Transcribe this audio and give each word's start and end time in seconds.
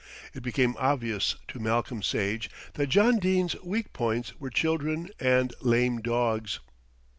It 0.33 0.41
became 0.41 0.75
obvious 0.79 1.35
to 1.49 1.59
Malcolm 1.59 2.01
Sage 2.01 2.49
that 2.73 2.87
John 2.89 3.19
Dene's 3.19 3.53
weak 3.61 3.93
points 3.93 4.33
were 4.39 4.49
children 4.49 5.11
and 5.19 5.53
"lame 5.61 6.01
dogs." 6.01 6.59